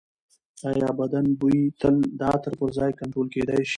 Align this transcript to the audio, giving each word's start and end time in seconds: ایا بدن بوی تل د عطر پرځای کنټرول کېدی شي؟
ایا 0.69 0.89
بدن 0.99 1.25
بوی 1.39 1.59
تل 1.79 1.95
د 2.19 2.21
عطر 2.33 2.53
پرځای 2.61 2.91
کنټرول 2.99 3.27
کېدی 3.33 3.59
شي؟ 3.67 3.69